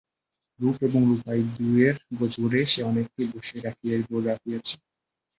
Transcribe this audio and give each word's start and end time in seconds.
রূপ 0.59 0.77
এবং 0.87 1.01
রূপা 1.09 1.31
এই 1.33 1.43
দুয়ের 1.55 1.95
জোরে 2.33 2.61
সে 2.71 2.81
অনেককে 2.83 3.23
বশে 3.33 3.57
রাখিয়াছে। 3.65 4.75